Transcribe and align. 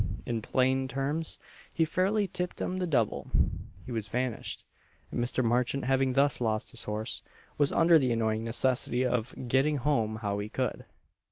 In 0.25 0.41
plain 0.41 0.87
terms, 0.87 1.37
he 1.71 1.85
fairly 1.85 2.25
"tipped 2.27 2.59
'em 2.59 2.79
the 2.79 2.87
double" 2.87 3.27
he 3.85 3.91
was 3.91 4.07
vanished; 4.07 4.65
and 5.11 5.23
Mr. 5.23 5.43
Marchant 5.43 5.85
having 5.85 6.13
thus 6.13 6.41
lost 6.41 6.71
his 6.71 6.85
horse, 6.85 7.21
was 7.59 7.71
under 7.71 7.99
the 7.99 8.11
annoying 8.11 8.43
necessity 8.43 9.05
of 9.05 9.35
getting 9.47 9.77
home 9.77 10.15
how 10.23 10.39
he 10.39 10.49
could. 10.49 10.85